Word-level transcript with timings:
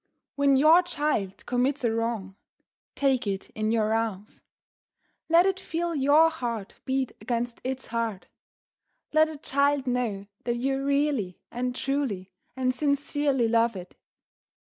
When 0.35 0.57
your 0.57 0.81
child 0.81 1.45
commits 1.45 1.83
a 1.83 1.93
wrong, 1.93 2.35
take 2.95 3.27
it 3.27 3.51
in 3.51 3.69
your 3.69 3.93
arms; 3.93 4.41
let 5.29 5.45
it 5.45 5.59
feel 5.59 5.93
your 5.93 6.31
heart 6.31 6.79
beat 6.85 7.11
against 7.21 7.61
its 7.63 7.85
heart; 7.85 8.25
let 9.13 9.27
the 9.27 9.37
child 9.37 9.85
know 9.85 10.25
that 10.45 10.55
you 10.57 10.83
really 10.83 11.37
and 11.51 11.75
truly 11.75 12.31
and 12.55 12.73
sincerely 12.73 13.47
love 13.47 13.75
it. 13.75 13.95